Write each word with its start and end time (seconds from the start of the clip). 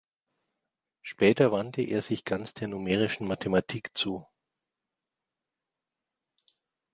Später 1.03 1.51
wandte 1.51 1.83
er 1.83 2.01
sich 2.01 2.25
ganz 2.25 2.55
der 2.55 2.67
Numerischen 2.67 3.27
Mathematik 3.27 3.95
zu. 3.95 4.25